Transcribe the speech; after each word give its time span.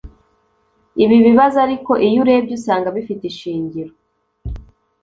Ibi 1.03 1.17
bibazo 1.25 1.57
ariko 1.65 1.91
iyo 2.07 2.17
urebye 2.23 2.53
usanga 2.59 2.87
bifite 2.95 3.23
ishingiro 3.27 3.91